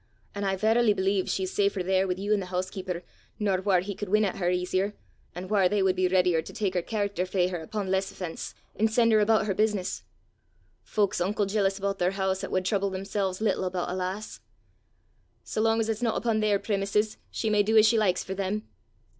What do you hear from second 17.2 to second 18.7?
she may do as she likes for them!